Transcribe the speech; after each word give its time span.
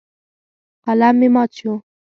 قلم 0.85 1.13
مې 1.19 1.27
مات 1.35 1.49
شو. 1.57 1.73